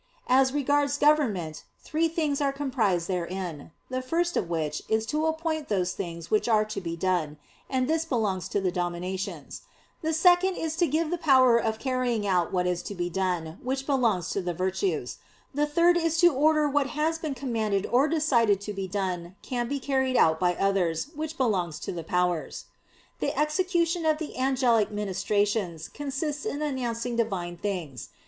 As 0.29 0.51
regards 0.51 0.97
government, 0.97 1.63
three 1.79 2.07
things 2.07 2.41
are 2.41 2.51
comprised 2.51 3.07
therein, 3.07 3.69
the 3.89 4.01
first 4.01 4.35
of 4.35 4.49
which 4.49 4.81
is 4.89 5.05
to 5.05 5.27
appoint 5.27 5.67
those 5.67 5.93
things 5.93 6.31
which 6.31 6.47
are 6.49 6.65
to 6.65 6.81
be 6.81 6.95
done, 6.95 7.37
and 7.69 7.87
this 7.87 8.03
belongs 8.03 8.47
to 8.49 8.59
the 8.59 8.71
"Dominations"; 8.71 9.61
the 10.01 10.11
second 10.11 10.55
is 10.55 10.75
to 10.77 10.87
give 10.87 11.11
the 11.11 11.19
power 11.19 11.55
of 11.59 11.77
carrying 11.77 12.25
out 12.25 12.51
what 12.51 12.65
is 12.65 12.81
to 12.81 12.95
be 12.95 13.11
done, 13.11 13.59
which 13.61 13.85
belongs 13.85 14.31
to 14.31 14.41
the 14.41 14.55
"Virtues"; 14.55 15.19
the 15.53 15.67
third 15.67 15.95
is 15.95 16.17
to 16.17 16.33
order 16.33 16.65
how 16.65 16.71
what 16.73 16.87
has 16.87 17.19
been 17.19 17.35
commanded 17.35 17.85
or 17.85 18.07
decided 18.07 18.59
to 18.59 18.73
be 18.73 18.87
done 18.87 19.35
can 19.43 19.67
be 19.67 19.79
carried 19.79 20.17
out 20.17 20.39
by 20.39 20.55
others, 20.55 21.11
which 21.13 21.37
belongs 21.37 21.77
to 21.77 21.91
the 21.91 22.03
"Powers." 22.03 22.65
The 23.19 23.37
execution 23.37 24.07
of 24.07 24.17
the 24.17 24.35
angelic 24.35 24.89
ministrations 24.89 25.87
consists 25.87 26.43
in 26.43 26.63
announcing 26.63 27.17
Divine 27.17 27.55
things. 27.55 28.09